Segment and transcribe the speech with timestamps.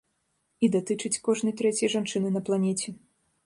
[0.67, 2.89] І датычыць кожнай трэцяй жанчыны на планеце.